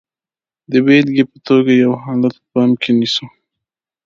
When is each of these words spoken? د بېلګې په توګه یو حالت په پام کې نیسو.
د 0.71 0.73
بېلګې 0.85 1.23
په 1.31 1.37
توګه 1.47 1.71
یو 1.83 1.93
حالت 2.03 2.33
په 2.41 2.45
پام 2.51 2.71
کې 2.81 2.91
نیسو. 2.99 3.25